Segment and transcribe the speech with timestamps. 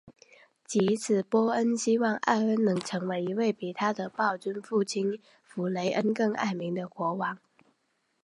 [0.65, 7.37] 藉此波恩希望艾恩能成为一位比他的暴君父亲弗雷恩更爱民的国王。